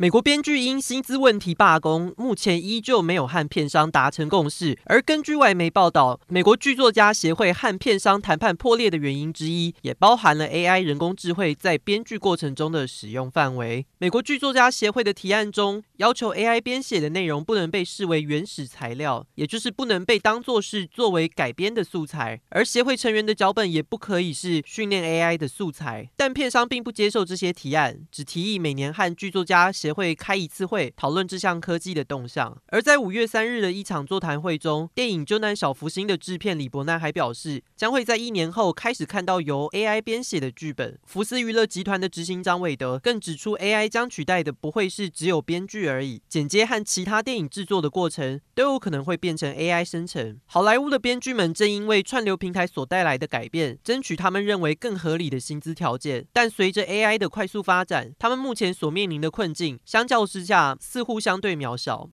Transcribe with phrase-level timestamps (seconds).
[0.00, 4.78] 美国编剧因薪资问题罢工，目前依旧没有和片商达成共识。
[4.86, 13.84] 而根据外媒报道，美国剧作家协会和片商谈判破裂的原因之一，也包含了 AI 人工智慧在编剧过程中的使用范围。
[13.98, 22.40] 美国剧作家协会的提案中，要求 AI 编写的内容不能被视为原始材料，也就是不能被当作是作为改编的素材。
[22.48, 26.08] 而协会成员的脚本也不可以是训练 AI 的素材。
[26.16, 32.56] 但片商并不接受这些提案，只提议每年和剧作家协会开一次会，讨论这项科技的动向。
[32.66, 40.98] 而在五月三日的一场座谈会中，电影《救难小福星》的制片李伯南还表示，将会在一年后开始看到由 AI 编写的剧本。
[41.04, 50.38] 福斯娱乐集团的执行长韦德更指出，AI 将取代的不会是只有编剧而已，剪接和其他电影制作的过程都有可能会变成 AI 生成。
[50.46, 56.26] 好莱坞的编剧们正因为串流平台所带来的改变，争取他们认为更合理的薪资条件。
[56.32, 62.08] 但随着 AI 的快速发展，他们目前所面临的困境相较之下似乎相对渺小。